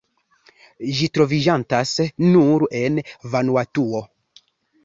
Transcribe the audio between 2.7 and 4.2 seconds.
en Vanuatuo.